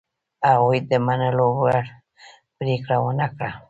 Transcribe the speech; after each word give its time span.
هغوی 0.49 0.79
د 0.89 0.93
منلو 1.05 1.47
وړ 1.61 1.77
پرېکړه 2.57 2.97
ونه 3.03 3.27
کړه. 3.35 3.51